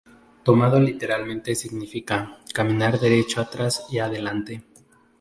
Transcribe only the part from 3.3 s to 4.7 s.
atrás y adelante’.